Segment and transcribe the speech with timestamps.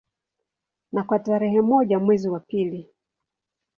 [0.91, 2.89] Na kwa tarehe moja mwezi wa pili